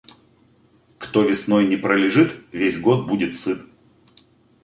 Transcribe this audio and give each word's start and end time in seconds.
Кто 0.97 1.21
весной 1.21 1.67
не 1.67 1.77
пролежит, 1.77 2.33
весь 2.51 2.79
год 2.79 3.05
будет 3.07 3.35
сыт. 3.35 3.61